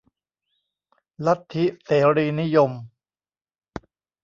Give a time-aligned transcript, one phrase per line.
[1.25, 2.71] ลัทธิเสรีนิยม